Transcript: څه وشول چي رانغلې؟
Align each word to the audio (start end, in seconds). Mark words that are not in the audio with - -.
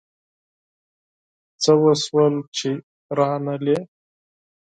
څه 1.61 1.71
وشول 1.83 2.33
چي 2.55 2.71
رانغلې؟ 3.17 3.77